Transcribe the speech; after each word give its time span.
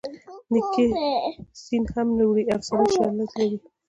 نیکي 0.51 0.85
سین 1.63 1.83
هم 1.93 2.07
نه 2.17 2.23
وړي 2.29 2.43
افسانوي 2.55 2.87
شالید 2.95 3.29
لري 3.37 3.57